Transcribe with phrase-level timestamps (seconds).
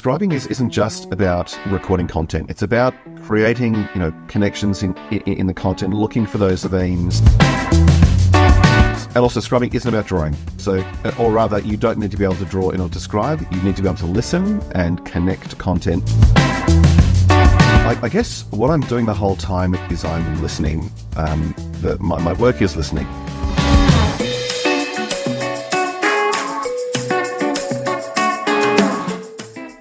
[0.00, 2.48] scribing is, isn't just about recording content.
[2.48, 7.20] It's about creating, you know, connections in, in, in the content, looking for those veins.
[9.12, 10.34] And also, scribing isn't about drawing.
[10.56, 10.82] So,
[11.18, 13.46] or rather, you don't need to be able to draw in order to.
[13.50, 16.02] You need to be able to listen and connect content.
[17.28, 20.90] I, I guess what I'm doing the whole time is I'm listening.
[21.16, 23.06] Um, the, my, my work is listening.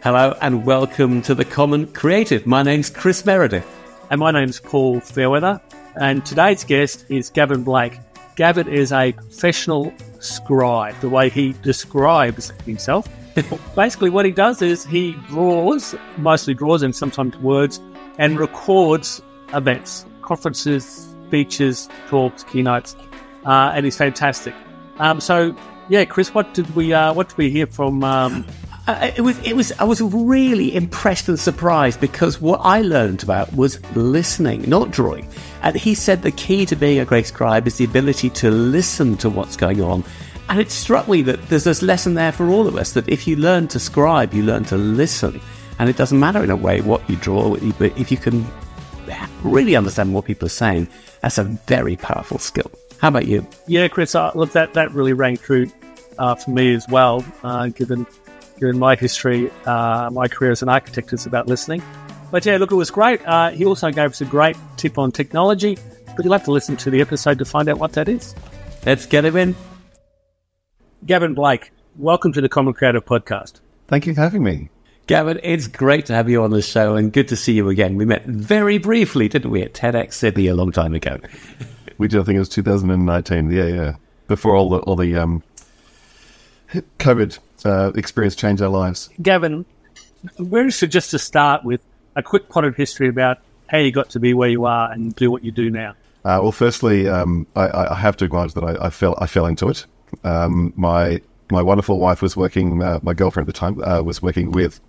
[0.01, 2.45] Hello and welcome to the Common Creative.
[2.45, 3.67] My name's Chris Meredith.
[4.09, 5.59] And my name's Paul Fairweather.
[5.99, 7.99] And today's guest is Gavin Blake.
[8.37, 13.09] Gavin is a professional scribe, the way he describes himself.
[13.75, 17.81] Basically, what he does is he draws, mostly draws and sometimes words,
[18.17, 19.21] and records
[19.53, 22.95] events, conferences, speeches, talks, keynotes,
[23.45, 24.55] uh, and he's fantastic.
[24.99, 25.53] Um, so,
[25.89, 28.45] yeah, Chris, what did we uh, what did we hear from um,
[28.87, 33.53] it was it was I was really impressed and surprised because what I learned about
[33.53, 35.27] was listening, not drawing.
[35.61, 39.17] And he said the key to being a great scribe is the ability to listen
[39.17, 40.03] to what's going on.
[40.49, 43.27] And it struck me that there's this lesson there for all of us that if
[43.27, 45.39] you learn to scribe, you learn to listen.
[45.77, 48.45] And it doesn't matter in a way what you draw, but if you can
[49.43, 50.87] really understand what people are saying,
[51.21, 52.71] that's a very powerful skill.
[52.99, 53.47] How about you?
[53.67, 55.67] Yeah, Chris, uh, look, that, that really rang true
[56.17, 58.05] uh, for me as well, uh, given
[58.67, 61.81] in my history, uh, my career as an architect is about listening.
[62.31, 63.25] But yeah, look, it was great.
[63.25, 65.77] Uh, he also gave us a great tip on technology,
[66.15, 68.35] but you'll have to listen to the episode to find out what that is.
[68.85, 69.55] Let's get him in.
[71.05, 73.61] Gavin Blake, welcome to the Common Creative Podcast.
[73.87, 74.69] Thank you for having me.
[75.07, 77.95] Gavin, it's great to have you on the show and good to see you again.
[77.95, 81.17] We met very briefly, didn't we, at TEDx Sydney a long time ago?
[81.97, 83.49] we did, I think it was 2019.
[83.49, 83.95] Yeah, yeah.
[84.27, 85.41] Before all the, all the um,
[86.99, 89.09] COVID uh, experience change our lives.
[89.21, 89.65] Gavin,
[90.37, 91.81] we're interested just to start with
[92.15, 95.31] a quick potted history about how you got to be where you are and do
[95.31, 95.91] what you do now.
[96.25, 99.45] Uh, well, firstly, um, I, I, have to acknowledge that I, I, fell I fell
[99.45, 99.85] into it.
[100.25, 102.83] Um, my my wonderful wife was working.
[102.83, 104.81] Uh, my girlfriend at the time uh, was working with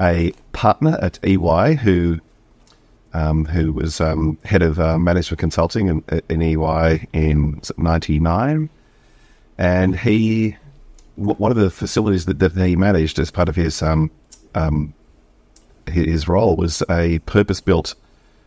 [0.00, 2.20] a partner at EY who
[3.12, 8.70] um, who was um, head of uh, management consulting in, in EY in '99,
[9.58, 10.56] and he
[11.16, 14.10] one of the facilities that, that he managed as part of his um,
[14.54, 14.94] um,
[15.86, 17.94] his role was a purpose built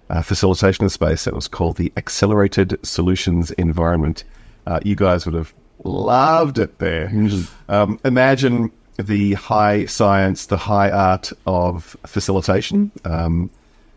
[0.09, 4.24] uh, facilitation space that was called the Accelerated Solutions Environment.
[4.66, 5.53] Uh, you guys would have
[5.84, 7.07] loved it there.
[7.07, 7.72] Mm-hmm.
[7.72, 13.50] Um, imagine the high science, the high art of facilitation, um,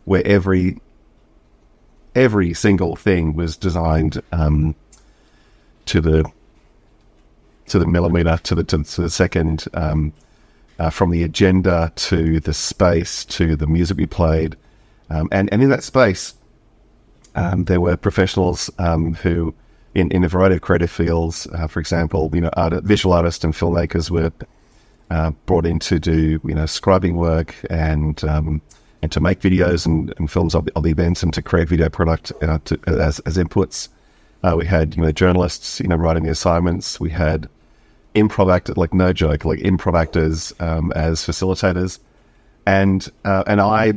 [0.04, 0.80] where every
[2.14, 4.74] every single thing was designed um,
[5.86, 6.30] to the
[7.66, 10.12] to the millimeter to the to, the second, um,
[10.78, 14.56] uh, from the agenda to the space to the music we played,
[15.10, 16.34] um, and and in that space,
[17.34, 19.54] um, there were professionals um, who,
[19.94, 23.44] in, in a variety of creative fields, uh, for example, you know, art, visual artists
[23.44, 24.32] and filmmakers were
[25.10, 28.62] uh, brought in to do you know scribing work and um,
[29.02, 31.88] and to make videos and, and films of, of, the events and to create video
[31.88, 33.88] product uh, to, as, as inputs.
[34.42, 36.98] Uh, we had you know journalists you know writing the assignments.
[36.98, 37.48] We had
[38.14, 41.98] improv actors, like no joke, like improv actors um, as facilitators,
[42.66, 43.94] and uh, and I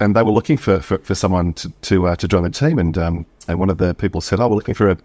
[0.00, 2.78] and they were looking for for, for someone to to, uh, to join the team,
[2.78, 4.98] and um, and one of the people said, "Oh, we're looking for a,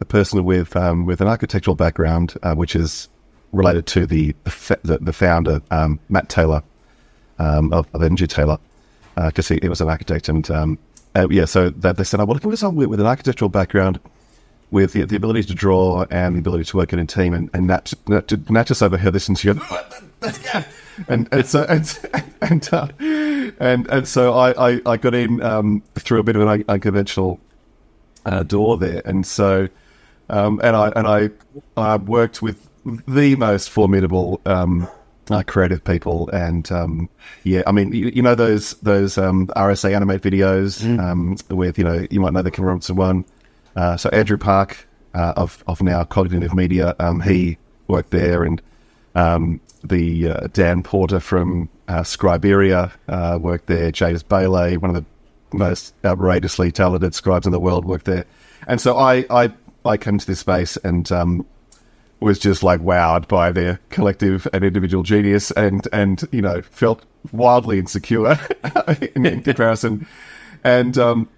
[0.00, 3.08] a person with um, with an architectural background, uh, which is
[3.52, 4.34] related to the
[4.82, 6.62] the, the founder um, Matt Taylor
[7.38, 8.58] um, of, of MG Taylor,
[9.14, 10.78] because uh, he, he, was an architect, and um,
[11.16, 14.00] uh, yeah, so they said, "I'm looking for someone with, an architectural background."
[14.72, 17.48] With the, the, ability to draw and the ability to work in a team, and,
[17.54, 17.70] and
[18.66, 19.62] just overheard this and she goes,
[21.08, 21.98] and, and so and
[22.40, 22.88] and, uh,
[23.60, 27.38] and, and so I, I, I got in um, through a bit of an unconventional
[28.24, 29.68] uh, door there, and so
[30.28, 31.30] um, and I and I
[31.76, 34.88] I worked with the most formidable um,
[35.30, 37.08] uh, creative people, and um,
[37.44, 41.00] yeah, I mean, you, you know those those um, RSA animate videos mm.
[41.00, 43.24] um, with you know you might know the Ken Robinson one.
[43.74, 47.58] Uh, so Andrew Park uh, of of now Cognitive Media, um, he
[47.88, 48.62] worked there, and
[49.14, 53.90] um, the uh, Dan Porter from uh, Scriberia uh, worked there.
[53.90, 58.24] James Bailey, one of the most outrageously talented scribes in the world, worked there.
[58.66, 59.52] And so I I,
[59.84, 61.46] I came to this space and um,
[62.20, 67.04] was just like wowed by their collective and individual genius and and you know felt
[67.32, 68.38] wildly insecure
[69.14, 70.06] in, in, comparison.
[70.64, 71.28] And um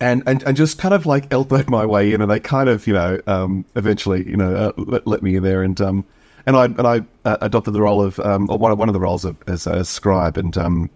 [0.00, 2.86] and, and and just kind of like elbowed my way in and they kind of
[2.86, 6.06] you know um eventually you know uh, let, let me in there and um
[6.46, 9.00] and I and I uh, adopted the role of um, one of, one of the
[9.00, 10.90] roles of, as a scribe, and um,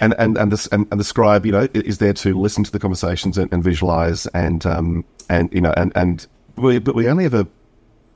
[0.00, 2.70] and and and the and, and the scribe, you know, is there to listen to
[2.70, 6.26] the conversations and, and visualize, and um, and you know, and and
[6.56, 7.46] we but we only ever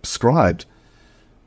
[0.02, 0.66] scribed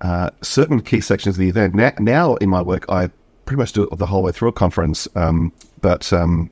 [0.01, 1.73] uh, certain key sections of the event.
[1.73, 3.09] Now, now in my work, I
[3.45, 6.49] pretty much do it the whole way through a conference, um, but um,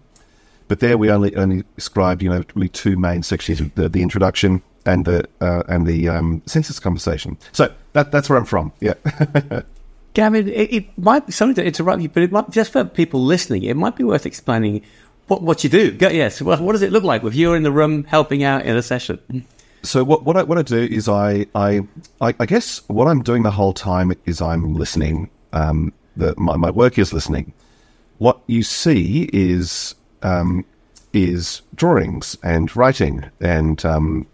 [0.67, 4.61] but there we only only scribed, you know, really two main sections: the, the introduction
[4.85, 7.38] and the uh, and the um, census conversation.
[7.51, 8.71] So that that's where I'm from.
[8.79, 8.94] Yeah.
[10.13, 13.23] Gavin, it, it, might be something to interrupt you, but it might just for people
[13.23, 14.83] listening, it might be worth explaining
[15.27, 15.97] what what you do.
[16.00, 18.75] Yes, what, what does it look like if you're in the room helping out in
[18.75, 19.45] a session?
[19.83, 21.81] So what what I what I do is I I
[22.21, 25.30] I, guess what I'm doing the whole time is I'm listening.
[25.51, 27.51] Um, the, my my work is listening.
[28.18, 30.63] What you see is um,
[31.12, 34.25] is drawings and writing, and um,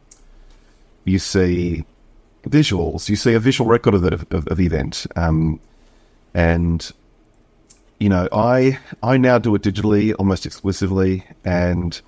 [1.05, 1.83] you see
[2.43, 3.09] visuals.
[3.09, 5.07] You see a visual record of the of, of the event.
[5.15, 5.59] Um,
[6.35, 6.91] and
[7.99, 11.99] you know, I I now do it digitally almost exclusively, and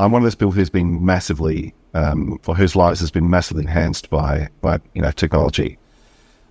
[0.00, 3.62] I'm one of those people who's been massively, um, for whose lives has been massively
[3.62, 5.78] enhanced by by you know technology.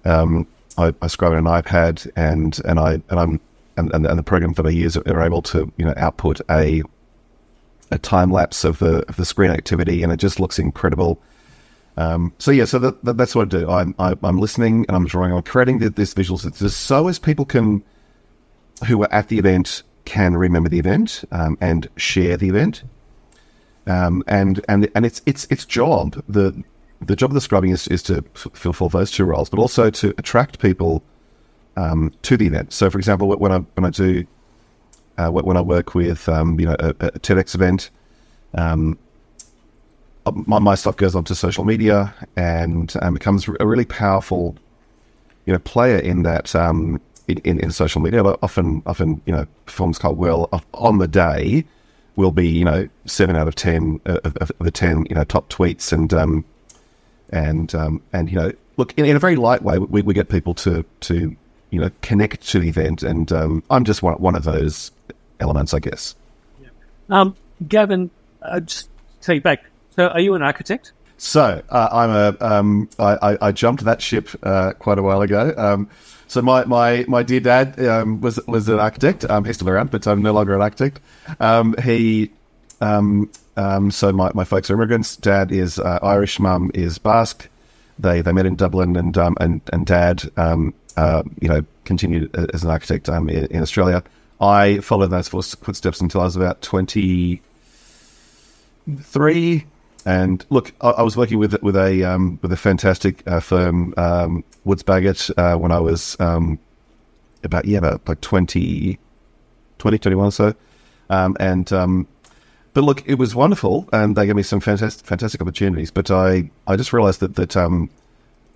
[0.05, 0.47] Um,
[0.77, 3.41] I, I on an iPad, and and I and I'm
[3.75, 6.83] and, and, and the programs that I use are able to you know output a
[7.91, 11.19] a time lapse of the of the screen activity, and it just looks incredible.
[11.97, 13.69] Um, so yeah, so that, that, that's what I do.
[13.69, 15.33] I'm, I, am listening and I'm drawing.
[15.33, 17.83] I'm creating the, this visuals just so as people can,
[18.87, 22.83] who are at the event, can remember the event um, and share the event.
[23.89, 26.23] Um, and and and it's it's its job.
[26.29, 26.63] The
[27.01, 30.13] the job of the scribing is, is to fulfill those two roles, but also to
[30.17, 31.01] attract people
[31.75, 32.71] um, to the event.
[32.71, 34.25] So, for example, when I when I do
[35.17, 37.89] uh, when I work with um, you know a, a TEDx event,
[38.53, 38.97] um,
[40.45, 44.55] my, my stuff goes onto social media and um, becomes a really powerful,
[45.45, 48.23] you know, player in that um, in, in, in, social media.
[48.43, 51.65] Often, often, you know, films quite well on the day
[52.15, 55.49] will be you know seven out of ten of, of the ten you know top
[55.49, 56.45] tweets and um,
[57.29, 60.29] and um, and you know look in, in a very light way we, we get
[60.29, 61.35] people to to
[61.69, 64.91] you know connect to the event and um, I'm just one one of those
[65.39, 66.15] elements I guess.
[66.61, 66.69] Yeah.
[67.09, 67.35] Um,
[67.67, 68.09] Gavin,
[68.41, 68.89] uh, just
[69.21, 69.63] take back
[69.99, 70.93] so, are you an architect?
[71.17, 72.37] So, uh, I'm a.
[72.39, 75.53] Um, I, I, I jumped that ship uh, quite a while ago.
[75.57, 75.89] Um,
[76.29, 79.25] so my, my, my dear dad um, was was an architect.
[79.29, 81.01] Um, he's still around, but I'm no longer an architect.
[81.39, 82.31] Um, he
[82.81, 85.15] um, um, so my, my folks are immigrants.
[85.15, 86.39] Dad is uh, Irish.
[86.39, 87.49] Mum is Basque.
[87.97, 92.63] They they met in Dublin, and um, and and Dad uh, you know continued as
[92.63, 94.03] an architect in, in Australia.
[94.39, 97.41] I followed those footsteps until I was about twenty
[99.01, 99.65] three
[100.09, 103.93] and look, I, I was working with with a um, with a fantastic uh, firm,
[103.95, 106.57] um, Woods Bagot, uh, when I was um,
[107.43, 108.97] about yeah about like 20,
[109.77, 110.55] 20 21 or so,
[111.11, 112.07] um, and um,
[112.73, 115.91] but look, it was wonderful, and they gave me some fantastic fantastic opportunities.
[115.91, 117.87] But I I just realised that that um,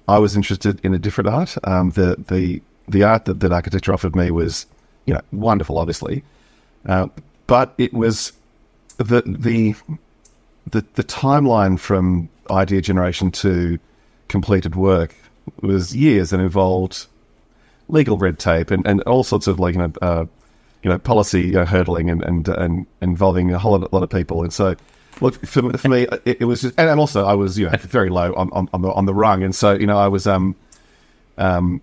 [0.08, 1.56] I was interested in a different art.
[1.64, 4.66] the the the art that, that architecture offered me was
[5.06, 6.24] you know wonderful, obviously,
[6.88, 7.10] uh,
[7.46, 8.34] but it was
[8.98, 9.76] the the
[10.70, 13.80] the the timeline from idea generation to
[14.28, 15.16] completed work
[15.62, 17.08] was years and involved
[17.90, 20.26] legal red tape and, and all sorts of like you know uh,
[20.82, 24.44] you know policy uh, hurdling and, and and involving a whole lot, lot of people
[24.44, 24.76] and so
[25.22, 28.10] look for, for me it, it was just, and also I was you know very
[28.10, 30.56] low on, on, on the on the rung and so you know I was um
[31.38, 31.82] um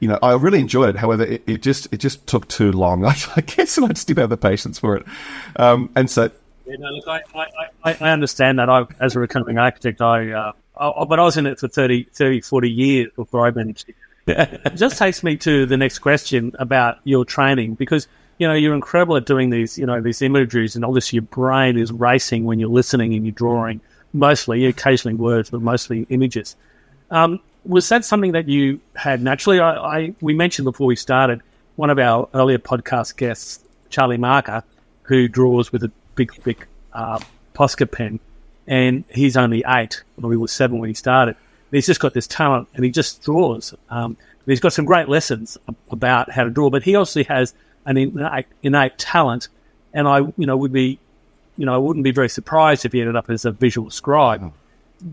[0.00, 0.96] you know, I really enjoyed it.
[0.96, 3.06] However, it, it just it just took too long.
[3.06, 5.06] I, I guess, and I just didn't have the patience for it.
[5.56, 6.30] Um, and so
[6.66, 7.20] yeah, no, look, I,
[7.84, 8.68] I, I understand that.
[8.70, 12.04] I, as a recovering architect, I, uh, I, but I was in it for 30,
[12.12, 13.96] 30 40 years before I managed it.
[14.26, 18.74] it just takes me to the next question about your training because, you know, you're
[18.74, 22.58] incredible at doing these, you know, these imageries and obviously your brain is racing when
[22.58, 23.80] you're listening and you're drawing
[24.14, 26.56] mostly, occasionally words, but mostly images.
[27.10, 29.60] Um, was that something that you had naturally?
[29.60, 31.42] I, I, we mentioned before we started
[31.76, 34.62] one of our earlier podcast guests, Charlie Marker,
[35.02, 37.18] who draws with a big, big uh,
[37.54, 38.20] Posca pen,
[38.66, 41.36] and he's only eight, or he was seven when he started.
[41.36, 43.74] And he's just got this talent, and he just draws.
[43.90, 44.16] Um,
[44.46, 45.58] he's got some great lessons
[45.90, 47.54] about how to draw, but he also has
[47.86, 49.48] an innate, innate talent.
[49.92, 50.98] And I, you know, would be,
[51.56, 54.42] you know, I wouldn't be very surprised if he ended up as a visual scribe.
[54.42, 54.52] Oh.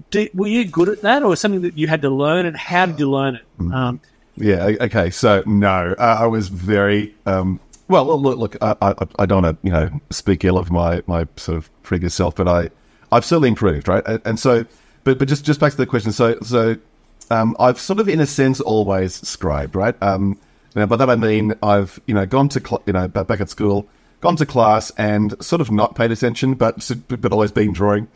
[0.09, 2.45] Did, were you good at that, or something that you had to learn?
[2.45, 3.43] And how did you learn it?
[3.59, 3.73] Mm.
[3.73, 4.01] Um,
[4.37, 4.71] yeah.
[4.81, 5.09] Okay.
[5.09, 7.59] So no, I was very um,
[7.91, 11.57] well, look, look, I, I, I don't you know, speak ill of my, my sort
[11.57, 12.69] of previous self, but I,
[13.11, 14.03] I've certainly improved, right?
[14.05, 14.65] And, and so,
[15.03, 16.11] but, but just, just back to the question.
[16.11, 16.77] So, so,
[17.29, 19.95] um, I've sort of, in a sense, always scribed, right?
[20.01, 20.39] Um,
[20.75, 23.41] you know, by that I mean I've you know gone to cl- you know back
[23.41, 23.87] at school,
[24.21, 28.07] gone to class, and sort of not paid attention, but but always been drawing.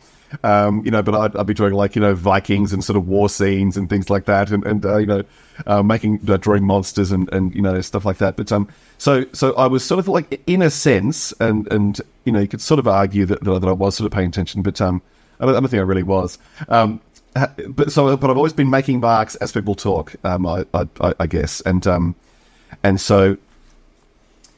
[0.42, 3.06] Um, you know, but I'd, I'd, be drawing like you know Vikings and sort of
[3.06, 5.22] war scenes and things like that, and, and uh, you know,
[5.66, 8.36] uh, making uh, drawing monsters and, and you know stuff like that.
[8.36, 8.68] But um,
[8.98, 12.48] so so I was sort of like in a sense, and and you know, you
[12.48, 15.00] could sort of argue that that, I was sort of paying attention, but um,
[15.40, 16.38] I don't, I don't think I really was.
[16.68, 17.00] Um,
[17.68, 20.14] but so but I've always been making marks as people talk.
[20.24, 22.14] Um, I, I, I guess, and um,
[22.82, 23.36] and so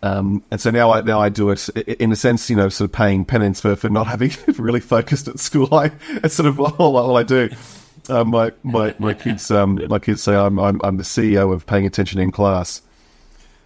[0.03, 2.91] um, and so now I now I do it in a sense, you know, sort
[2.91, 5.73] of paying penance for, for not having really focused at school.
[5.75, 7.51] I it's sort of all, all I do.
[8.09, 11.67] Uh, my my my kids um, my kids say I'm, I'm I'm the CEO of
[11.67, 12.83] paying attention in class.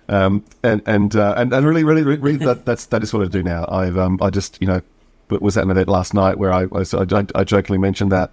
[0.09, 3.29] Um, and and, uh, and and really, really, really, that that's that is what I
[3.29, 3.67] do now.
[3.69, 4.83] I've um, I just you know,
[5.29, 8.31] was at an event last night where I I, I, I jokingly mentioned that,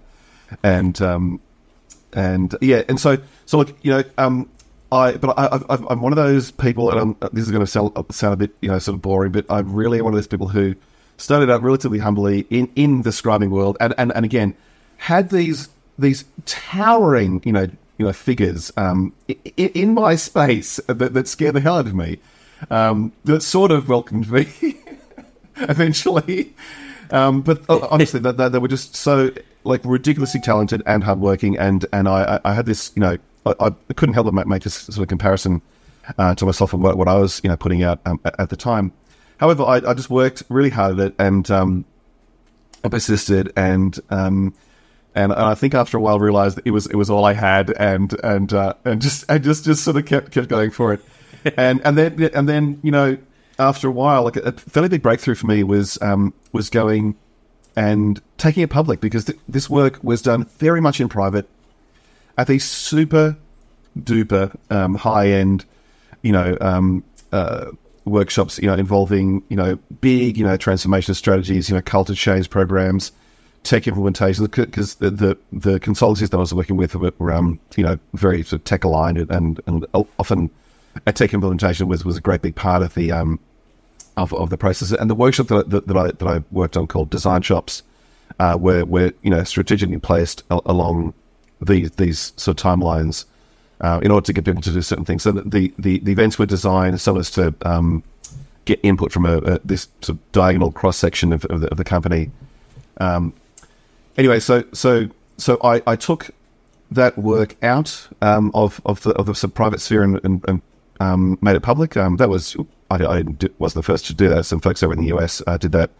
[0.62, 1.40] and um,
[2.12, 4.48] and yeah, and so so look, you know, um,
[4.92, 7.92] I, but I, am one of those people, and I'm, this is going to sound,
[8.10, 10.48] sound a bit, you know, sort of boring, but I'm really one of those people
[10.48, 10.74] who
[11.16, 14.54] started out relatively humbly in, in the scribing world, and, and, and again,
[14.96, 15.68] had these
[15.98, 17.68] these towering, you know,
[17.98, 21.94] you know, figures um, in, in, my space that, that scared the hell out of
[21.94, 22.18] me.
[22.70, 24.48] Um, that sort of welcomed me
[25.56, 26.54] eventually,
[27.10, 29.30] um, but uh, honestly, they, they, were just so
[29.64, 33.92] like ridiculously talented and hardworking, and and I, I had this, you know I, I
[33.94, 35.62] couldn't help but make this sort of comparison
[36.18, 38.56] uh, to myself and what, what, I was, you know, putting out um, at, the
[38.56, 38.92] time.
[39.38, 41.84] However, I, I, just worked really hard at it and um,
[42.84, 44.54] I persisted and um,
[45.14, 47.70] and I think after a while realized that it was it was all I had
[47.70, 51.04] and and uh, and just and just just sort of kept kept going for it.
[51.56, 53.16] and and then and then you know
[53.58, 57.16] after a while, like a fairly big breakthrough for me was um, was going
[57.76, 61.48] and taking it public because th- this work was done very much in private
[62.38, 63.36] at these super
[63.98, 65.64] duper um, high end,
[66.22, 67.66] you know, um, uh,
[68.04, 72.50] workshops, you know, involving you know big you know transformation strategies, you know, culture change
[72.50, 73.12] programs,
[73.62, 74.50] tech implementations.
[74.50, 78.42] Because the, the, the consultancies that I was working with were, um, you know very
[78.42, 79.86] sort of tech aligned and, and
[80.18, 80.50] often
[81.06, 83.38] a tech implementation was was a great big part of the um
[84.16, 84.92] of, of the process.
[84.92, 87.82] And the workshop that, that, that I that I worked on called Design Shops,
[88.38, 91.14] uh, were were you know strategically placed along
[91.60, 93.24] these these sort of timelines
[93.80, 95.22] uh, in order to get people to do certain things.
[95.22, 98.02] So the the, the events were designed so as to um,
[98.64, 101.84] get input from a, a, this sort of diagonal cross section of, of, of, the,
[101.84, 102.30] company.
[102.98, 103.32] Um,
[104.16, 106.30] anyway, so so so I, I took
[106.90, 110.44] that work out um, of of the of the sort of private sphere and, and,
[110.48, 110.62] and
[111.00, 111.96] um, made it public.
[111.96, 112.56] Um, that was
[112.90, 113.24] I, I
[113.58, 114.44] was the first to do that.
[114.44, 115.90] Some folks over in the US uh, did that,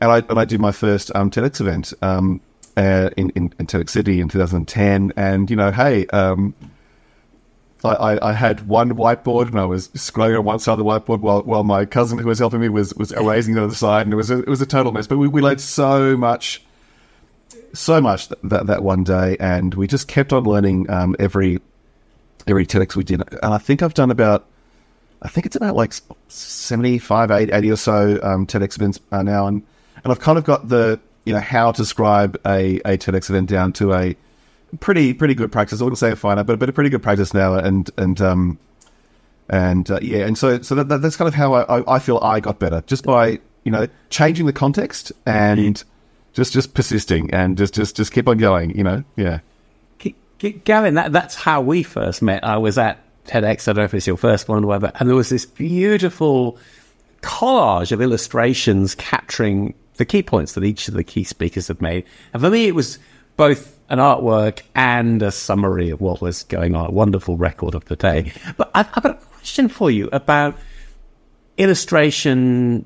[0.00, 1.92] and I and I did my first um, TEDx event
[2.76, 5.12] uh, in, in, in TEDx Sydney in 2010.
[5.16, 6.54] And, you know, hey, um,
[7.84, 11.20] I, I, had one whiteboard and I was scrolling on one side of the whiteboard
[11.20, 14.06] while, while my cousin who was helping me was, was erasing the other side.
[14.06, 15.06] And it was a, it was a total mess.
[15.06, 16.62] But we, we learned so much,
[17.72, 19.36] so much that, that, that one day.
[19.40, 21.60] And we just kept on learning um, every
[22.46, 23.20] every TEDx we did.
[23.20, 24.46] And I think I've done about,
[25.22, 25.92] I think it's about like
[26.28, 29.46] 75, 80, 80 or so um, TEDx events uh, now.
[29.46, 29.62] And,
[30.02, 33.48] and I've kind of got the, you know how to describe a, a TEDx event
[33.48, 34.16] down to a
[34.80, 35.80] pretty pretty good practice.
[35.80, 37.54] I wouldn't say a finer, but but a pretty good practice now.
[37.54, 38.58] And and um
[39.48, 42.40] and uh, yeah, and so so that, that's kind of how I, I feel I
[42.40, 45.82] got better just by you know changing the context and
[46.32, 48.76] just just persisting and just just just keep on going.
[48.76, 49.40] You know, yeah.
[50.64, 52.42] Gavin, that, that's how we first met.
[52.42, 53.68] I was at TEDx.
[53.68, 54.90] I don't know if it's your first one or whatever.
[54.96, 56.58] And there was this beautiful
[57.20, 62.04] collage of illustrations capturing the key points that each of the key speakers had made.
[62.32, 62.98] And for me, it was
[63.36, 67.84] both an artwork and a summary of what was going on, a wonderful record of
[67.84, 68.32] the day.
[68.56, 70.58] But I've, I've got a question for you about
[71.56, 72.84] illustration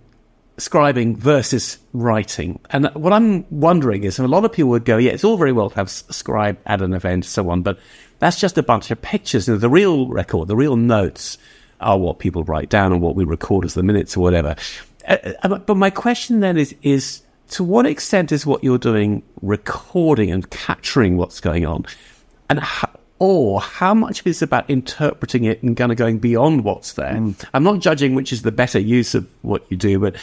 [0.59, 2.61] scribing versus writing.
[2.69, 5.53] And what I'm wondering is, a lot of people would go, yeah, it's all very
[5.53, 7.79] well to have scribe at an event, so on, but
[8.19, 9.47] that's just a bunch of pictures.
[9.47, 11.39] the real record, the real notes
[11.81, 14.55] are what people write down and what we record as the minutes or whatever.
[15.07, 19.23] Uh, uh, but my question then is, is to what extent is what you're doing
[19.43, 21.87] recording and capturing what's going on?
[22.51, 26.19] And how, or how much of it is about interpreting it and kind of going
[26.19, 27.15] beyond what's there?
[27.15, 27.45] Mm.
[27.55, 30.17] I'm not judging which is the better use of what you do, but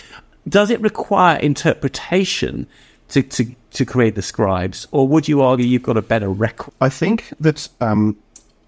[0.48, 2.68] does it require interpretation
[3.10, 6.74] to, to, to create the scribes, or would you argue you've got a better record?
[6.82, 8.18] I think that um,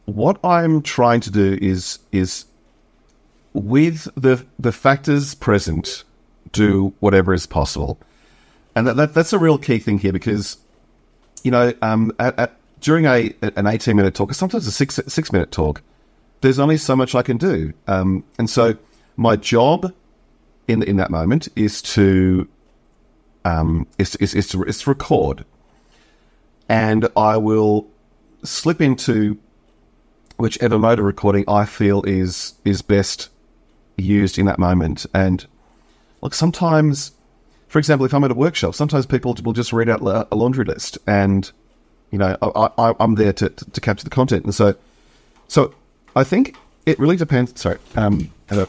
[0.06, 2.46] what I'm trying to do is is
[3.56, 6.04] with the the factors present,
[6.52, 7.98] do whatever is possible,
[8.76, 10.58] and that, that that's a real key thing here because
[11.44, 15.00] you know um, at, at during a an eighteen minute talk, or sometimes a six
[15.08, 15.82] six minute talk,
[16.42, 18.78] there's only so much I can do, um, and so
[19.16, 19.94] my job
[20.68, 22.50] in in that moment is to
[23.46, 25.46] um, is, is, is to is to record,
[26.68, 27.88] and I will
[28.44, 29.40] slip into
[30.36, 33.30] whichever mode of recording I feel is is best
[33.98, 35.06] used in that moment.
[35.14, 35.46] And
[36.22, 37.12] look, sometimes,
[37.68, 40.66] for example, if I'm at a workshop, sometimes people will just read out a laundry
[40.66, 41.50] list, and
[42.12, 44.46] you know, I, am there to, to, to, capture the content.
[44.46, 44.76] And so,
[45.48, 45.74] so
[46.16, 47.60] I think it really depends.
[47.60, 48.66] Sorry, um, uh,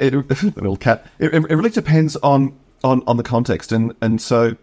[0.00, 1.06] it, little cat.
[1.18, 4.56] It, it really depends on on on the context, and and so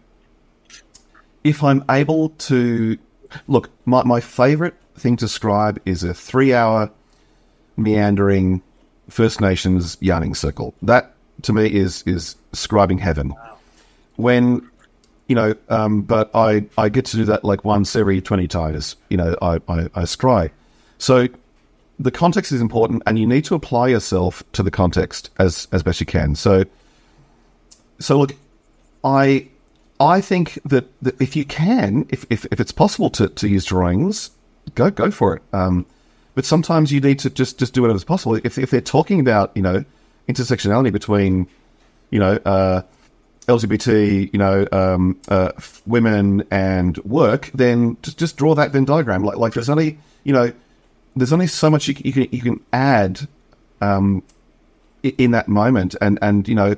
[1.44, 2.98] if I'm able to
[3.46, 6.90] look, my my favorite thing to scribe is a three hour
[7.76, 8.62] meandering
[9.08, 10.74] First Nations yarning circle.
[10.82, 13.34] That to me is is scribing heaven.
[14.16, 14.68] When
[15.28, 18.96] you know, um, but I I get to do that like once every twenty times.
[19.08, 20.50] You know, I I, I scry.
[20.98, 21.28] So
[21.98, 25.82] the context is important, and you need to apply yourself to the context as as
[25.82, 26.34] best you can.
[26.34, 26.64] So
[27.98, 28.34] so look,
[29.04, 29.48] I
[30.00, 33.64] I think that, that if you can, if, if, if it's possible to, to use
[33.64, 34.30] drawings,
[34.74, 35.42] go go for it.
[35.52, 35.86] Um,
[36.36, 38.36] but sometimes you need to just just do whatever's possible.
[38.44, 39.84] If if they're talking about you know
[40.28, 41.48] intersectionality between
[42.10, 42.82] you know uh,
[43.48, 45.52] LGBT you know um, uh,
[45.86, 49.24] women and work, then just just draw that Venn diagram.
[49.24, 50.52] Like like there's only you know
[51.16, 53.26] there's only so much you, you can you can add
[53.80, 54.22] um,
[55.02, 56.76] in that moment, and and you know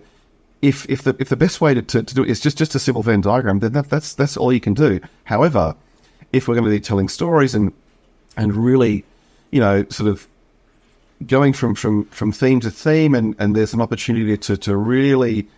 [0.62, 2.76] if if the if the best way to, to, to do it is just just
[2.76, 5.00] a simple Venn diagram, then that, that's that's all you can do.
[5.24, 5.74] However,
[6.32, 7.72] if we're going to be telling stories and
[8.36, 9.04] and really
[9.50, 10.28] you know, sort of
[11.26, 15.48] going from, from, from theme to theme, and, and there's an opportunity to, to really,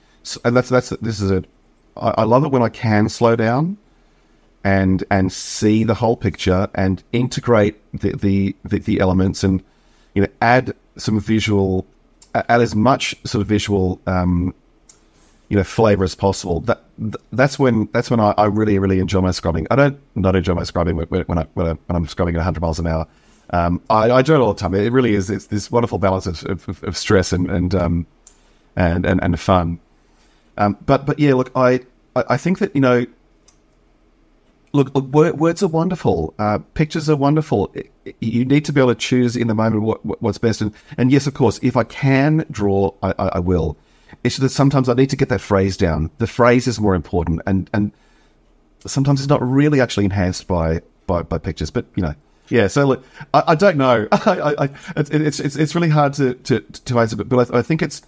[0.45, 1.45] and that's that's this is a,
[1.97, 3.79] I, love it when I can slow down,
[4.65, 9.63] and and see the whole picture and integrate the the, the, the elements and
[10.15, 11.87] you know add some visual,
[12.35, 14.55] add as much sort of visual um,
[15.49, 16.61] you know flavor as possible.
[16.61, 16.85] That
[17.33, 19.67] that's when that's when I, I, really really enjoy my scribing.
[19.71, 22.61] I don't not enjoy my scribing when, when I when, I, am scribing at 100
[22.61, 23.07] miles an hour.
[23.53, 24.75] Um, I, I, do it all the time.
[24.75, 25.29] It really is.
[25.29, 28.07] It's this wonderful balance of, of, of stress and and, um,
[28.77, 29.81] and and and fun.
[30.57, 31.81] Um, but but yeah, look, I
[32.15, 33.07] I think that you know,
[34.73, 36.33] look, look words are wonderful.
[36.39, 37.75] Uh, pictures are wonderful.
[38.21, 40.61] You need to be able to choose in the moment what, what's best.
[40.61, 43.77] And and yes, of course, if I can draw, I, I, I will.
[44.23, 46.11] It's that sometimes I need to get that phrase down.
[46.19, 47.91] The phrase is more important, and and
[48.87, 51.71] sometimes it's not really actually enhanced by by, by pictures.
[51.71, 52.15] But you know
[52.51, 54.09] yeah, so look, I, I don't know.
[54.13, 57.63] I, I, it's, it's it's really hard to to, to answer, but, but I, I,
[57.63, 58.03] think it's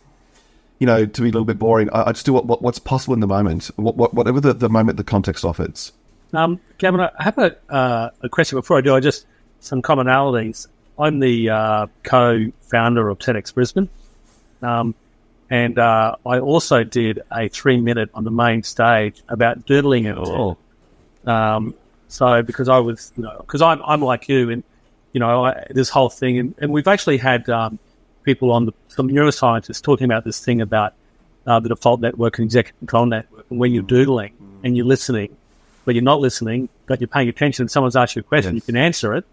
[0.81, 1.88] you know to be a little bit boring.
[1.90, 4.52] I, I just do what, what, what's possible in the moment, what, what, whatever the,
[4.52, 5.92] the moment the context offers.
[6.33, 8.94] Um, Gavin, I have a uh, a question before I do.
[8.94, 9.26] I just
[9.61, 10.66] some commonalities.
[10.98, 13.88] I'm the uh, co-founder of TEDx Brisbane,
[14.61, 14.94] um,
[15.50, 20.18] and uh, I also did a three minute on the main stage about doodling it
[20.18, 20.59] all.
[21.24, 21.74] Um,
[22.12, 24.62] so because I was, you know, because I'm I'm like you, and
[25.12, 27.79] you know, I, this whole thing, and, and we've actually had um,
[28.22, 30.92] people on the some neuroscientists talking about this thing about
[31.46, 34.61] uh, the default network and executive control network, and when you're doodling mm.
[34.62, 35.35] and you're listening,
[35.87, 38.62] but you're not listening, but you're paying attention, and someone's asked you a question, yes.
[38.62, 39.25] you can answer it,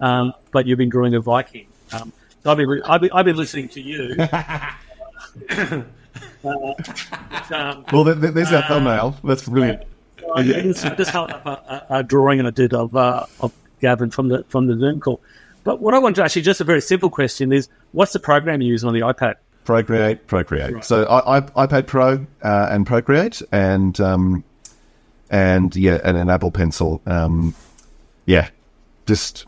[0.00, 1.66] um, but you've been drawing a Viking.
[1.92, 2.12] Um,
[2.44, 4.14] so I've been, I've been, I've been listening to you.
[4.30, 5.82] uh,
[7.50, 9.16] um, well, there's our thumbnail.
[9.24, 9.82] That's brilliant.
[10.34, 14.44] I just held up a, a, drawing I did of, uh, of Gavin from the
[14.48, 15.20] from the Zoom call.
[15.64, 18.62] But what I want to actually just a very simple question is, what's the program
[18.62, 19.36] you use on the iPad?
[19.64, 20.74] Procreate, Procreate.
[20.74, 20.84] Right.
[20.84, 24.44] So I, I, iPad Pro uh, and Procreate, and um,
[25.30, 27.02] and yeah, and an Apple Pencil.
[27.06, 27.54] Um,
[28.26, 28.48] yeah,
[29.06, 29.46] just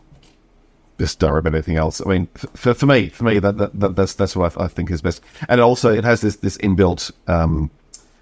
[0.99, 2.01] just don't about anything else.
[2.05, 4.67] I mean, for, for me, for me, that, that, that that's that's what I, I,
[4.67, 5.21] think is best.
[5.49, 7.71] And also, it has this this inbuilt um,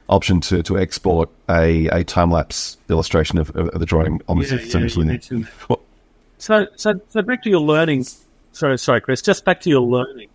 [0.10, 4.46] option to, to export a, a time lapse illustration of, of, the drawing on the
[4.46, 5.82] yeah, yeah, well,
[6.38, 8.06] so, so, so back to your learning.
[8.52, 9.22] Sorry, sorry, Chris.
[9.22, 10.30] Just back to your learning.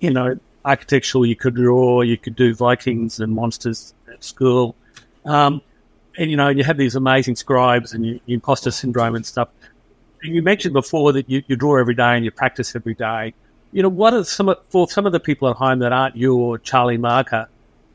[0.00, 1.26] You know, architectural.
[1.26, 2.00] You could draw.
[2.00, 4.74] You could do Vikings and monsters at school.
[5.26, 5.60] Um,
[6.16, 9.48] and you know, you have these amazing scribes and you, imposter syndrome and stuff.
[10.22, 13.34] And you mentioned before that you, you draw every day and you practice every day.
[13.72, 16.16] You know, what are some of, for some of the people at home that aren't
[16.16, 17.48] you or Charlie Marker?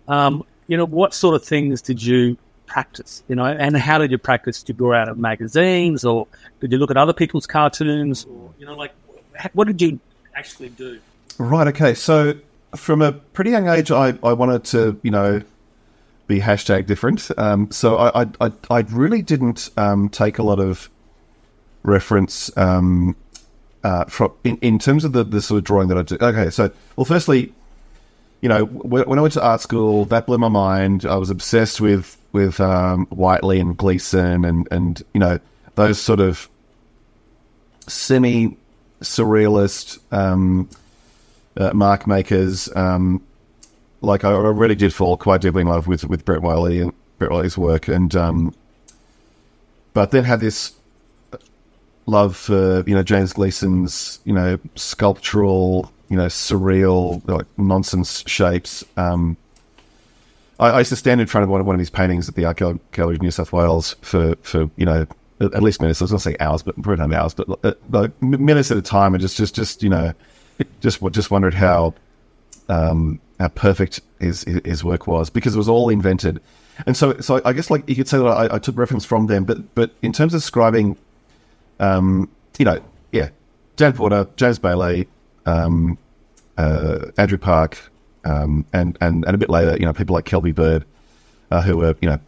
[0.07, 3.23] Um, you know, what sort of things did you practice?
[3.28, 4.62] You know, and how did you practice?
[4.63, 6.28] Did you go out of magazines, or
[6.60, 8.93] did you look at other people's cartoons, or you know, like
[9.54, 9.99] what did you
[10.36, 10.99] actually do?
[11.38, 11.67] Right.
[11.67, 11.93] Okay.
[11.93, 12.36] So
[12.75, 15.41] from a pretty young age, I, I wanted to, you know,
[16.28, 17.30] be hashtag different.
[17.38, 20.89] Um, so I, I, I, really didn't um, take a lot of
[21.84, 23.15] reference um,
[23.84, 26.17] uh, from in, in terms of the, the sort of drawing that I do.
[26.19, 27.54] Okay, so well, firstly,
[28.41, 31.06] you know, when, I went to art school, that blew my mind.
[31.06, 35.39] I was obsessed with with um, Whiteley and Gleeson and and you know
[35.76, 36.50] those sort of
[37.88, 38.58] semi
[39.02, 40.69] surrealist um,
[41.58, 42.69] uh, mark makers.
[42.76, 43.21] Um,
[44.02, 46.93] like I, I really did fall quite deeply in love with with Brett Whiteley and
[47.17, 48.54] Brett Whiteley's work, and um,
[49.93, 50.74] but then had this
[52.06, 58.86] love for you know James Gleeson's you know sculptural you know surreal like nonsense shapes.
[58.95, 59.36] Um,
[60.62, 62.36] I, I used to stand in front of one of one of his paintings at
[62.36, 62.58] the Art
[62.93, 65.06] Gallery of New South Wales for for you know
[65.41, 66.01] at least minutes.
[66.01, 68.78] I was going to say hours, but probably not hours, but uh, like minutes at
[68.78, 70.13] a time, and just just just you know
[70.80, 71.93] just what just wondered how
[72.69, 76.41] um, how perfect his his work was because it was all invented.
[76.86, 79.28] And so, so I guess like you could say that I, I took reference from
[79.28, 80.95] them, but but in terms of scribing,
[81.82, 83.32] um, you know, yeah,
[83.75, 85.08] Dan Porter, James Bailey,
[85.45, 85.97] um,
[86.57, 87.91] uh, Andrew Park,
[88.23, 90.85] um, and and and a bit later, you know, people like Kelvy Bird,
[91.51, 92.19] uh, who were you know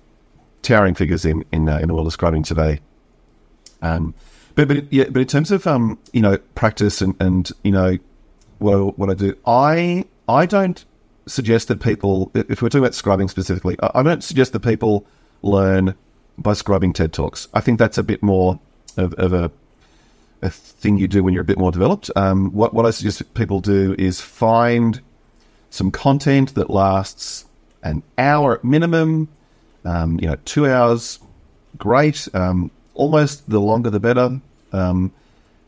[0.61, 2.79] towering figures in in uh, in the world of scribing today.
[3.81, 4.13] Um,
[4.55, 7.97] but but yeah, but in terms of um, you know, practice and and you know,
[8.59, 10.83] what what I do, I I don't
[11.27, 15.05] suggest that people, if we're talking about scribing specifically, I don't suggest that people
[15.41, 15.93] learn
[16.37, 17.47] by scribing TED Talks.
[17.53, 18.59] I think that's a bit more
[18.95, 19.51] of, of a,
[20.41, 22.11] a thing you do when you're a bit more developed.
[22.15, 25.01] Um, what, what I suggest people do is find
[25.69, 27.45] some content that lasts
[27.83, 29.29] an hour at minimum,
[29.85, 31.19] um, you know, two hours,
[31.77, 32.27] great.
[32.33, 34.39] Um, almost the longer the better.
[34.73, 35.11] Um,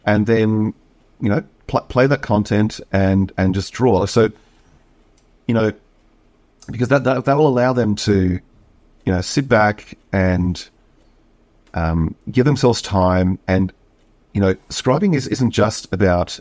[0.05, 0.73] and then,
[1.19, 4.05] you know, pl- play that content and, and just draw.
[4.05, 4.32] So,
[5.47, 5.73] you know,
[6.71, 8.39] because that, that, that will allow them to,
[9.05, 10.69] you know, sit back and
[11.73, 13.39] um, give themselves time.
[13.47, 13.73] And,
[14.33, 16.39] you know, scribing is, isn't just about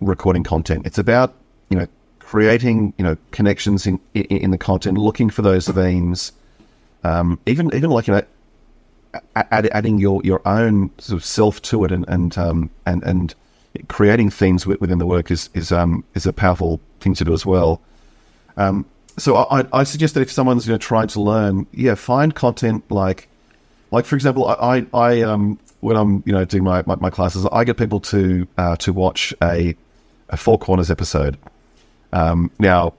[0.00, 0.86] recording content.
[0.86, 1.34] It's about,
[1.70, 1.86] you know,
[2.18, 6.32] creating, you know, connections in, in, in the content, looking for those themes,
[7.04, 8.22] um, even, even like, you know,
[9.36, 13.34] add, adding your, your own sort of self to it and, and, um, and, and
[13.88, 17.44] creating themes within the work is, is, um, is a powerful thing to do as
[17.44, 17.80] well.
[18.56, 18.86] Um,
[19.18, 22.90] so I, I, suggest that if someone's you know trying to learn, yeah, find content
[22.90, 23.28] like,
[23.90, 27.46] like for example, I, I um, when I'm you know doing my, my, my classes,
[27.52, 29.76] I get people to uh, to watch a
[30.30, 31.36] a Four Corners episode.
[32.12, 32.94] Um, now,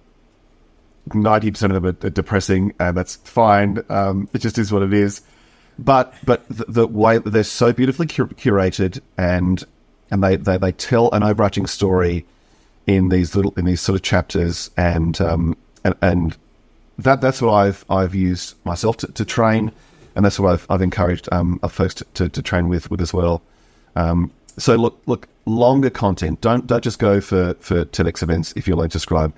[1.14, 3.84] ninety percent of them are, depressing, and that's fine.
[3.90, 5.22] Um, it just is what it is.
[5.80, 9.64] But but the, the way they're so beautifully cur- curated, and
[10.12, 12.26] and they, they they tell an overarching story
[12.86, 16.38] in these little in these sort of chapters, and um, and, and
[17.00, 19.72] that that's what I've I've used myself to, to train,
[20.16, 23.14] and that's what I've, I've encouraged um, folks to, to, to, train with with as
[23.14, 23.42] well.
[23.96, 26.42] Um, so look look longer content.
[26.42, 29.34] Don't don't just go for for TEDx events if you're learning to scribe,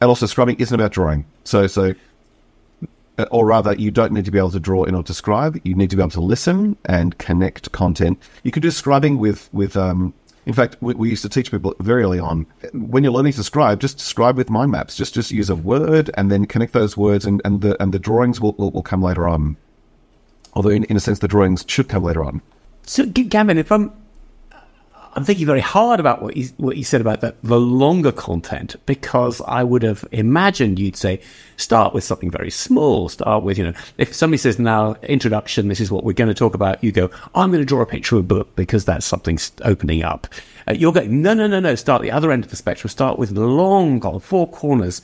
[0.00, 1.24] and also scribing isn't about drawing.
[1.44, 1.94] So so.
[3.32, 5.60] Or rather, you don't need to be able to draw in order to scribe.
[5.64, 8.16] You need to be able to listen and connect content.
[8.44, 10.14] You can do scribing with with um,
[10.48, 13.44] in fact, we, we, used to teach people very early on when you're learning to
[13.44, 14.96] scribe, just scribe with mind maps.
[14.96, 17.98] Just just use a word and then connect those words, and, and the and the
[17.98, 19.58] drawings will, will, will come later on.
[20.54, 22.42] Although, in, in a sense, the drawings should come later on.
[22.82, 23.92] So, Gavin, if I'm
[25.18, 28.76] I'm thinking very hard about what you, what you said about the, the longer content
[28.86, 31.20] because I would have imagined you'd say
[31.56, 33.08] start with something very small.
[33.08, 36.34] Start with you know if somebody says now introduction, this is what we're going to
[36.34, 36.84] talk about.
[36.84, 40.04] You go, I'm going to draw a picture of a book because that's something opening
[40.04, 40.28] up.
[40.68, 41.74] Uh, you're going, no, no, no, no.
[41.74, 42.88] Start the other end of the spectrum.
[42.88, 45.02] Start with long, four corners.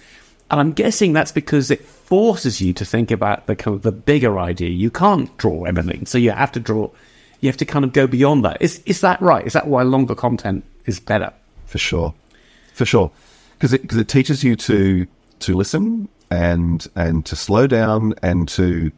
[0.51, 3.93] And I'm guessing that's because it forces you to think about the kind of the
[3.93, 4.69] bigger idea.
[4.69, 6.91] You can't draw everything, so you have to draw
[7.45, 8.57] you have to kind of go beyond that.
[8.61, 9.47] Is is that right?
[9.47, 11.33] Is that why longer content is better?
[11.67, 12.15] For sure,
[12.73, 13.11] for sure,
[13.59, 15.07] because it because it teaches you to
[15.41, 18.91] to listen and and to slow down and to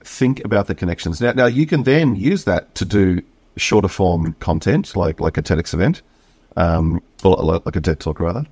[0.00, 1.20] think about the connections.
[1.20, 3.22] Now, now you can then use that to do
[3.56, 6.02] shorter form content, like like a TEDx event,
[6.56, 8.44] um, or like a TED talk rather.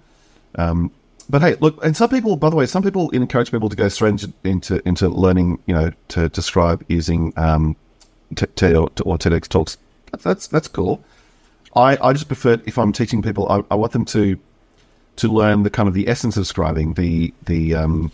[0.54, 0.92] Um,
[1.30, 3.88] but hey, look, and some people, by the way, some people encourage people to go
[3.88, 7.76] straight into into, learning, you know, to describe using um,
[8.34, 9.78] t- t- or, or TEDx talks.
[10.22, 11.02] That's that's cool.
[11.76, 14.38] I, I just prefer if I'm teaching people, I, I want them to
[15.16, 18.10] to learn the kind of the essence of scribing, the the um,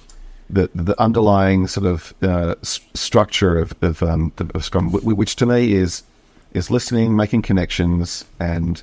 [0.50, 5.46] the the underlying sort of uh, s- structure of of, um, of Scrum, which to
[5.46, 6.02] me is
[6.52, 8.82] is listening, making connections, and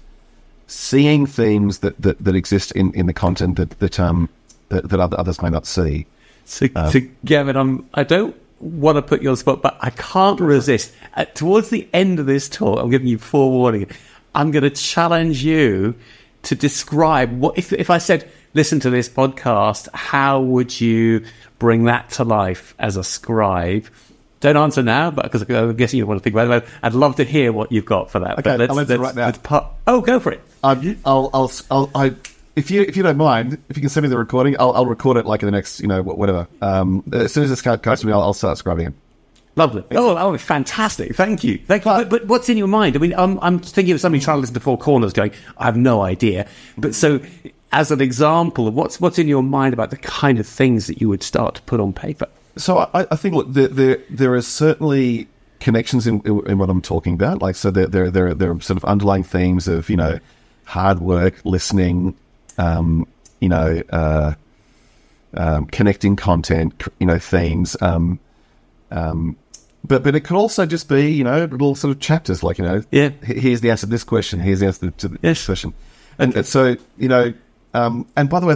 [0.74, 4.28] seeing themes that, that, that exist in, in the content that that um
[4.70, 6.06] that, that others may not see.
[6.46, 9.78] So, uh, so Gavin, I'm, I don't want to put you on the spot, but
[9.82, 10.94] I can't resist.
[11.16, 13.88] Uh, towards the end of this talk, I'm giving you forewarning.
[14.34, 15.96] I'm going to challenge you
[16.44, 21.24] to describe what if if I said, "Listen to this podcast," how would you
[21.60, 23.86] bring that to life as a scribe?
[24.40, 26.70] Don't answer now, but because I'm guessing you want to think about it.
[26.82, 28.40] I'd love to hear what you've got for that.
[28.40, 29.32] Okay, but I'll answer right now.
[29.32, 30.42] part- oh, go for it.
[30.64, 32.16] Um, I'll, I'll, I'll, I,
[32.56, 34.86] if you, if you don't mind, if you can send me the recording, I'll, I'll
[34.86, 36.48] record it like in the next, you know, whatever.
[36.62, 38.94] Um, as soon as this card comes to me, I'll, I'll start scribing it.
[39.56, 39.84] Lovely.
[39.92, 41.16] Oh, oh, fantastic.
[41.16, 41.60] Thank you.
[41.68, 41.92] Thank you.
[41.92, 42.96] But, but what's in your mind?
[42.96, 45.66] I mean, I'm, I'm thinking of somebody trying to listen to Four Corners going, I
[45.66, 46.48] have no idea.
[46.78, 47.20] But so,
[47.72, 51.02] as an example of what's, what's in your mind about the kind of things that
[51.02, 52.28] you would start to put on paper?
[52.56, 55.28] So I, I think look, there, there, there are certainly
[55.60, 57.42] connections in, in what I'm talking about.
[57.42, 60.20] Like, so there, there, there, there are sort of underlying themes of, you know,
[60.66, 62.16] hard work, listening,
[62.58, 63.08] um,
[63.40, 64.34] you know, uh,
[65.36, 67.76] um, connecting content, you know, themes.
[67.82, 68.20] Um,
[68.92, 69.36] um,
[69.84, 72.64] but but it could also just be, you know, little sort of chapters, like you
[72.66, 73.10] know, Yeah.
[73.24, 75.46] here's the answer to this question, here's the answer to this Yes.
[75.46, 75.74] question,
[76.18, 77.34] and, and so you know,
[77.74, 78.56] um, and by the way,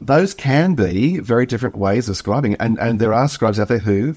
[0.00, 3.78] those can be very different ways of scribing, and and there are scribes out there
[3.78, 4.14] who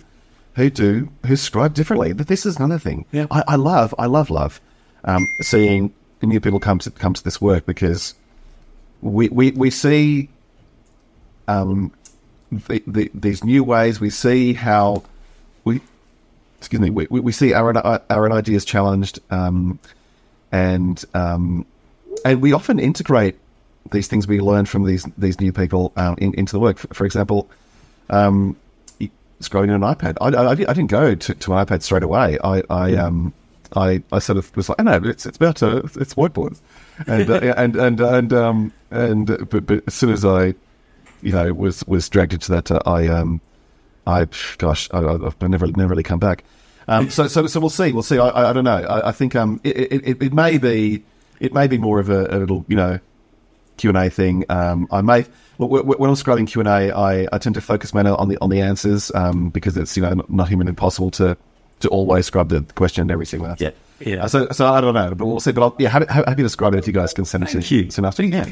[0.55, 2.13] who do who scribe differently.
[2.13, 3.05] But this is another thing.
[3.11, 3.25] Yeah.
[3.31, 4.61] I, I love, I love, love
[5.03, 8.15] um, seeing new people come to come to this work because
[9.01, 10.29] we we we see
[11.47, 11.91] um,
[12.51, 13.99] the, the, these new ways.
[13.99, 15.03] We see how
[15.63, 15.81] we,
[16.57, 19.79] excuse me, we, we we see our our own ideas challenged, um,
[20.51, 21.65] and um,
[22.23, 23.37] and we often integrate
[23.91, 26.77] these things we learn from these these new people um, in, into the work.
[26.77, 27.49] For, for example,
[28.09, 28.55] um,
[29.41, 30.17] scrolling on an iPad.
[30.21, 32.37] I, I, I didn't go to, to an iPad straight away.
[32.43, 33.33] I I um
[33.75, 36.59] I, I sort of was like, oh, no, it's it's about it's whiteboard,
[37.07, 40.53] and uh, and and and um and uh, but, but as soon as I
[41.21, 43.41] you know was was dragged into that, uh, I um
[44.07, 46.43] I gosh I, I've never never really come back.
[46.87, 48.19] Um, so so so we'll see we'll see.
[48.19, 48.77] I I, don't know.
[48.77, 51.03] I, I think um it, it, it, may be
[51.39, 52.99] it may be more of a, a little you know
[53.77, 54.45] Q and A thing.
[54.49, 55.25] Um, I may
[55.57, 58.49] when I'm scrolling Q and A, I, I tend to focus mainly on the on
[58.49, 61.37] the answers um, because it's you know not, not humanly impossible to
[61.81, 63.41] to always scrub the question and everything.
[63.41, 63.59] Like.
[63.59, 64.27] Yeah, yeah.
[64.27, 65.51] So so I don't know, but we'll see.
[65.51, 67.65] But I'll, yeah, happy, happy to scrub it if you guys can send it Thank
[67.65, 67.91] to you.
[67.91, 68.23] soon after.
[68.23, 68.49] Yeah.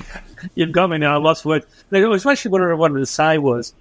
[0.56, 1.14] You've got me now.
[1.16, 1.66] I lost words.
[1.92, 3.74] Like, Especially what I wanted to say was,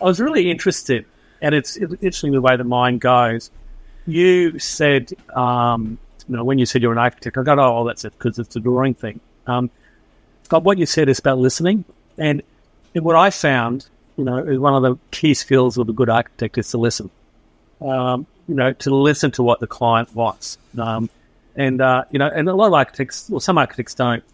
[0.00, 1.04] I was really interested,
[1.40, 3.50] and it's interesting the way the mind goes.
[4.06, 8.04] You said, um, you know, when you said you're an architect, I got, oh, that's
[8.04, 9.20] it, because it's a drawing thing.
[9.46, 9.70] Um,
[10.48, 11.84] but what you said is about listening,
[12.16, 12.42] and,
[12.94, 16.08] and what I found, you know, is one of the key skills of a good
[16.08, 17.10] architect is to listen.
[17.80, 20.58] Um, you know, to listen to what the client wants.
[20.78, 21.10] Um,
[21.54, 24.24] and uh, you know, and a lot of architects, well, some architects don't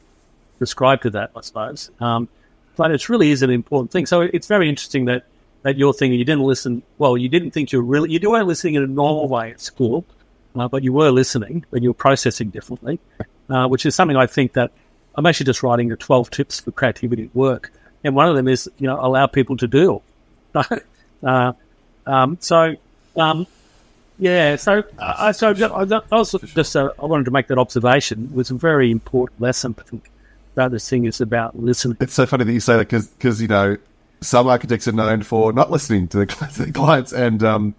[0.59, 1.91] prescribe to that, I suppose.
[2.01, 2.29] Um,
[2.77, 4.07] but it really is an important thing.
[4.07, 5.25] So it's very interesting that
[5.63, 6.83] that you're thinking you didn't listen.
[6.99, 9.61] Well, you didn't think you were really you weren't listening in a normal way at
[9.61, 10.05] school,
[10.55, 13.01] uh, but you were listening and you were processing differently,
[13.49, 14.71] uh, which is something I think that
[15.17, 17.73] I'm actually just writing the 12 tips for creativity at work,
[18.05, 20.03] and one of them is you know allow people to do.
[21.25, 21.53] uh,
[22.07, 22.77] um, so.
[23.17, 23.47] Um,
[24.19, 28.25] yeah, so uh, so I I was just uh, I wanted to make that observation.
[28.25, 29.75] It was a very important lesson.
[29.79, 30.11] I think
[30.55, 31.97] about this thing is about listening.
[32.01, 33.77] It's so funny that you say that because you know
[34.21, 37.75] some architects are known for not listening to the, to the clients and um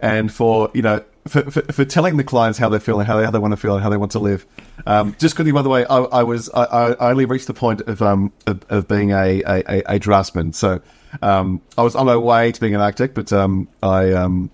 [0.00, 3.18] and for you know for, for, for telling the clients how they feel and how
[3.18, 4.46] they, how they want to feel and how they want to live.
[4.86, 7.82] Um, just quickly, by the way, I, I was I, I only reached the point
[7.82, 10.80] of um of, of being a, a, a, a draftsman, so
[11.20, 14.50] um I was on my way to being an architect, but um I um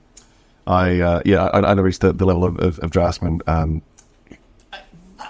[0.66, 3.40] I uh, yeah I, I reached the, the level of, of, of draftsman.
[3.46, 3.82] Um,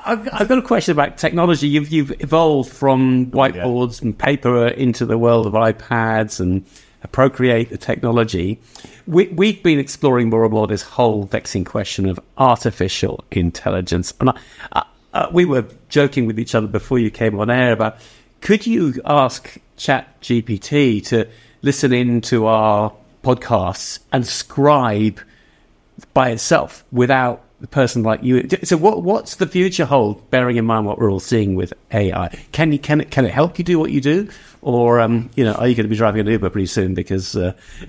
[0.05, 1.69] I've, I've got a question about technology.
[1.69, 6.65] You've you've evolved from whiteboards and paper into the world of iPads and
[7.13, 8.61] Procreate, the technology.
[9.07, 14.31] We, we've been exploring more and more this whole vexing question of artificial intelligence, and
[14.31, 14.39] I,
[14.73, 17.99] I, uh, we were joking with each other before you came on air about
[18.41, 21.27] could you ask Chat GPT to
[21.63, 22.93] listen in to our
[23.27, 25.21] podcasts and scribe
[26.15, 28.49] by itself without the person like you.
[28.63, 30.31] So, what what's the future hold?
[30.31, 33.33] Bearing in mind what we're all seeing with AI, can you can it can it
[33.33, 34.29] help you do what you do,
[34.63, 36.95] or um, you know, are you going to be driving an Uber pretty soon?
[36.95, 37.53] Because uh,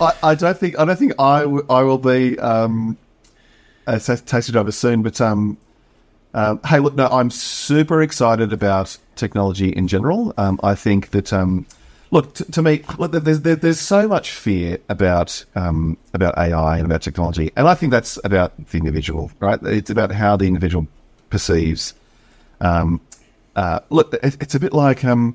[0.00, 2.96] I, I don't think I don't think I, w- I will be um,
[3.86, 5.02] a ta- taxi driver soon.
[5.02, 5.58] But um,
[6.32, 10.32] um, hey, look, no, I'm super excited about technology in general.
[10.36, 11.66] Um, I think that um,
[12.10, 16.76] look t- to me, look, there's there, there's so much fear about um, about AI
[16.76, 19.60] and about technology, and I think that's about the individual, right?
[19.62, 20.86] It's about how the individual
[21.30, 21.94] perceives.
[22.60, 23.00] Um,
[23.56, 25.34] uh, look, it, it's a bit like um,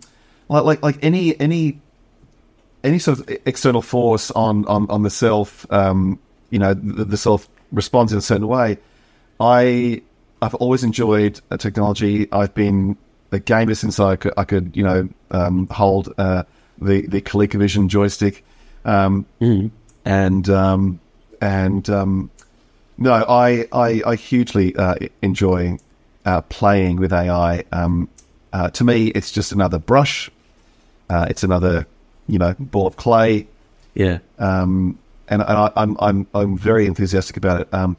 [0.50, 1.80] like like like any any
[2.84, 7.18] any sort of external force on on, on the self, um, you know, the, the
[7.18, 8.78] self responds in a certain way.
[9.40, 10.02] I
[10.42, 12.28] I've always enjoyed uh, technology.
[12.32, 12.98] I've been
[13.32, 16.44] a gamer since I could, I could you know um, hold uh,
[16.82, 18.44] the the ColecoVision joystick,
[18.84, 19.26] um,
[20.06, 21.00] and um,
[21.42, 22.32] and um,
[22.98, 25.78] no, I I, I hugely uh, enjoy
[26.26, 27.64] uh, playing with AI.
[27.72, 28.10] Um,
[28.54, 30.30] uh, to me, it's just another brush.
[31.10, 31.86] Uh, it's another
[32.28, 33.48] you know ball of clay.
[33.94, 34.20] Yeah.
[34.40, 37.74] Um, and, and I, I'm I'm I'm very enthusiastic about it.
[37.74, 37.98] Um,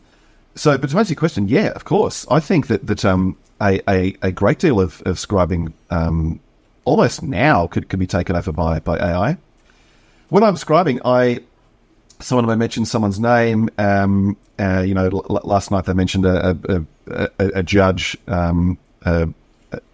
[0.55, 3.81] so, but to answer your question, yeah, of course, I think that that um, a,
[3.89, 6.41] a, a great deal of, of scribing um,
[6.87, 9.37] almost now could, could be taken over by, by AI.
[10.31, 11.41] When I'm scribing, I
[12.21, 13.69] someone I mentioned someone's name.
[13.77, 18.79] Um, uh, you know, l- last night they mentioned a a, a, a judge um,
[19.05, 19.27] uh,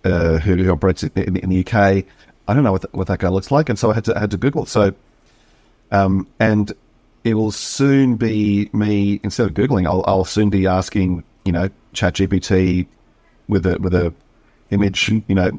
[0.05, 2.05] uh, who, who operates in, in, the UK.
[2.49, 4.17] I don't know what, the, what that guy looks like, and so I had to
[4.17, 4.67] I had to Google.
[4.67, 4.95] So,
[5.91, 6.73] um, and
[7.25, 11.69] it will soon be me instead of googling, I'll, I'll soon be asking you know
[11.95, 12.87] ChatGPT
[13.49, 14.15] with a with a
[14.71, 15.51] image you know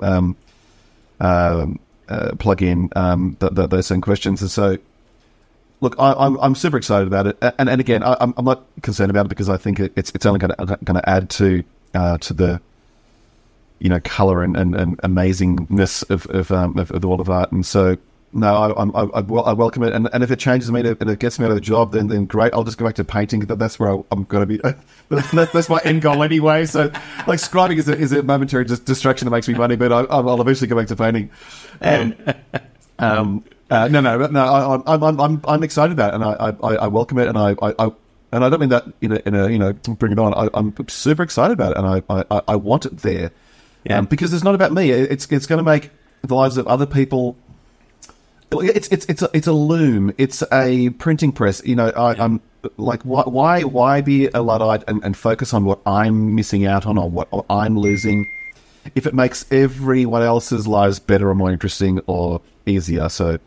[1.20, 4.78] um, uh, plug in um, th- th- those same questions, and so
[5.82, 9.10] look, I, am super excited about it, and and again, I, am I'm not concerned
[9.10, 12.18] about it because I think it's it's only going to going to add to uh,
[12.20, 12.62] to the
[13.80, 17.30] you know color and, and, and amazingness of of, um, of, of the world of
[17.30, 17.98] art, and so
[18.34, 21.20] no, I, I, I, I, welcome it, and, and if it changes me and it
[21.20, 22.54] gets me out of the job, then then great.
[22.54, 23.42] I'll just go back to painting.
[23.42, 24.60] That's where I, am going to be.
[25.34, 26.66] that's my end goal anyway.
[26.66, 26.92] So,
[27.28, 30.20] like scribing is a, is a momentary just distraction that makes me money, but I,
[30.20, 31.30] will eventually go back to painting.
[31.82, 32.16] Um,
[33.00, 34.44] um, uh, no, no, no.
[34.44, 37.38] I, am I'm, I'm I'm excited about it, and I, I, I welcome it, and
[37.38, 37.92] I, I,
[38.32, 40.34] and I don't mean that in a, in a you know bring it on.
[40.34, 43.32] I, am super excited about it, and I, I, I want it there,
[43.84, 44.00] yeah.
[44.00, 44.90] Um, because it's not about me.
[44.90, 45.92] It's it's going to make
[46.24, 47.36] the lives of other people
[48.60, 50.14] it's it's it's a, it's a loom.
[50.18, 51.62] It's a printing press.
[51.66, 52.42] You know, I, am
[52.78, 56.86] like, why why why be a luddite and, and focus on what I'm missing out
[56.86, 58.30] on or what I'm losing,
[58.96, 63.10] if it makes everyone else's lives better or more interesting or easier.
[63.10, 63.40] So,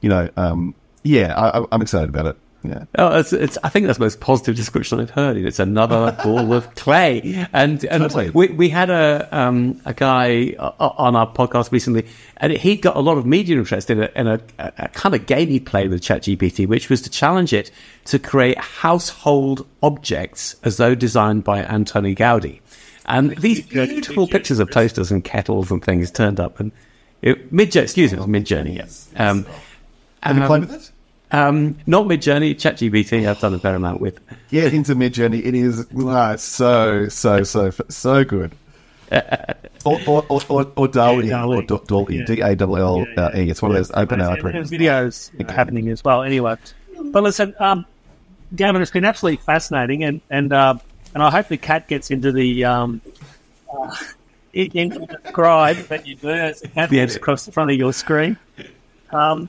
[0.00, 2.36] you know, um, yeah, I, I'm excited about it.
[2.62, 2.84] Yeah.
[2.96, 5.36] Oh, it's, it's, I think that's the most positive description I've heard.
[5.36, 7.46] It's another ball of clay.
[7.52, 8.30] And, and totally.
[8.30, 13.00] we, we had a, um, a guy on our podcast recently, and he got a
[13.00, 16.66] lot of media interest in a, in a, a kind of gamey play with ChatGPT,
[16.68, 17.70] which was to challenge it
[18.06, 22.60] to create household objects as though designed by Antoni Gaudi.
[23.06, 26.60] And these beautiful pictures of toasters and kettles and things turned up.
[26.60, 26.70] And
[27.22, 29.08] it, mid, excuse me, it was Midjourney, yes.
[29.16, 29.46] Um,
[30.22, 30.92] Have you played with it?
[31.32, 33.28] Um, not Mid Midjourney, ChatGPT.
[33.28, 34.20] I've done a fair amount with.
[34.50, 35.44] Yeah, into Midjourney.
[35.44, 38.52] It is ah, so so so so good.
[39.84, 43.50] or, or, or, or, or DALL-E, yeah, or DALL-E, D A L L E.
[43.50, 45.52] It's one of those open AI There's videos okay.
[45.52, 46.22] happening as well.
[46.22, 46.56] Anyway,
[47.06, 47.84] but listen, um,
[48.54, 50.74] Gavin, it's been absolutely fascinating, and and uh,
[51.14, 53.00] and I hope the cat gets into the um,
[53.72, 53.96] uh,
[54.52, 57.16] into the scribe that you do as the cat yes.
[57.16, 58.36] across the front of your screen.
[59.10, 59.48] Um,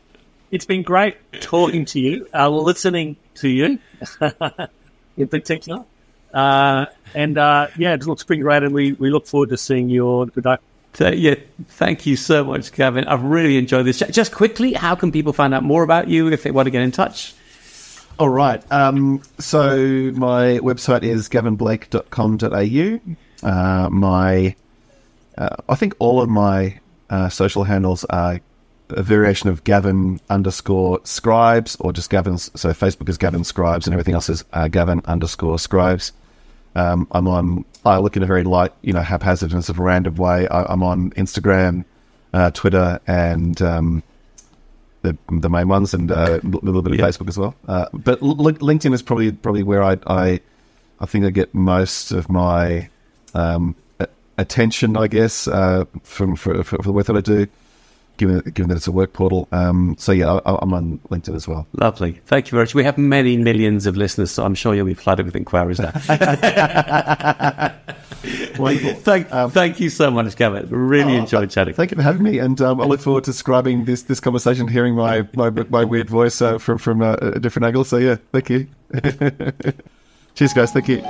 [0.51, 3.79] it's been great talking to you, uh, listening to you
[5.17, 5.85] in particular.
[6.33, 9.89] Uh, and uh, yeah, it looks pretty great, and we, we look forward to seeing
[9.89, 10.65] your production.
[10.93, 11.35] So, yeah,
[11.67, 13.05] thank you so much, Gavin.
[13.05, 13.99] I've really enjoyed this.
[14.11, 16.81] Just quickly, how can people find out more about you if they want to get
[16.81, 17.33] in touch?
[18.19, 18.61] All right.
[18.71, 23.47] Um, so my website is gavinblake.com.au.
[23.47, 24.55] Uh, my,
[25.37, 26.77] uh, I think all of my
[27.09, 28.41] uh, social handles are
[28.93, 32.51] a variation of Gavin underscore scribes or just Gavin's.
[32.55, 36.11] So Facebook is Gavin scribes and everything else is uh, Gavin underscore scribes.
[36.75, 39.83] Um, I'm on, I look in a very light, you know, haphazard and sort of
[39.83, 40.47] random way.
[40.47, 41.83] I, am on Instagram,
[42.33, 44.03] uh, Twitter, and um,
[45.01, 47.05] the the main ones, and uh, a little bit of yeah.
[47.05, 47.55] Facebook as well.
[47.67, 50.39] Uh, but L- LinkedIn is probably probably where I, I
[51.01, 52.89] I think I get most of my
[53.33, 53.75] um,
[54.37, 57.47] attention, I guess, uh, from for, for, for the work that I do
[58.21, 59.47] given given that it's a work portal.
[59.51, 61.67] Um, so yeah, I, am on LinkedIn as well.
[61.73, 62.75] Lovely, thank you very much.
[62.75, 65.91] We have many millions of listeners, so I'm sure you'll be flooded with inquiries now.
[69.01, 70.69] thank, um, thank you so much, Gavin.
[70.69, 71.73] Really oh, enjoyed chatting.
[71.73, 74.67] Thank you for having me, and um, I look forward to scribing this this conversation,
[74.67, 77.83] hearing my my, my weird voice uh, from from a, a different angle.
[77.83, 78.67] So yeah, thank you.
[80.35, 80.71] Cheers, guys.
[80.71, 81.01] Thank you.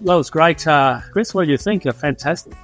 [0.00, 0.64] Well, it's great.
[0.66, 1.82] Uh, Chris, what do you think?
[1.94, 2.54] fantastic.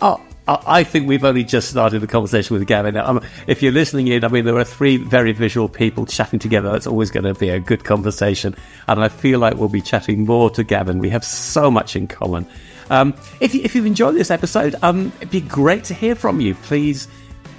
[0.00, 2.98] Oh, I think we've only just started the conversation with Gavin.
[2.98, 6.70] Um, if you're listening in, I mean, there are three very visual people chatting together.
[6.70, 8.54] That's always going to be a good conversation.
[8.86, 10.98] And I feel like we'll be chatting more to Gavin.
[10.98, 12.46] We have so much in common.
[12.90, 16.42] Um, if, you, if you've enjoyed this episode, um, it'd be great to hear from
[16.42, 16.54] you.
[16.56, 17.08] Please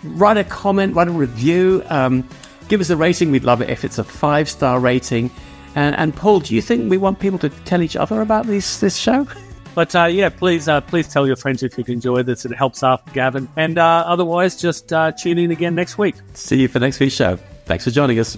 [0.04, 2.28] write a comment, write a review, um,
[2.68, 3.32] give us a rating.
[3.32, 5.32] We'd love it if it's a five star rating.
[5.74, 8.80] And, and Paul, do you think we want people to tell each other about this
[8.80, 9.28] this show?
[9.76, 12.46] But uh, yeah, please uh, please tell your friends if you've enjoyed this.
[12.46, 13.48] It helps out Gavin.
[13.58, 16.16] And uh, otherwise, just uh, tune in again next week.
[16.34, 17.38] See you for next week's show.
[17.66, 18.38] Thanks for joining us.